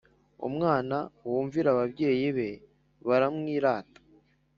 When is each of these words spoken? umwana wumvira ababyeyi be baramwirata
umwana 0.47 0.97
wumvira 1.27 1.67
ababyeyi 1.73 2.27
be 2.37 2.49
baramwirata 3.07 3.99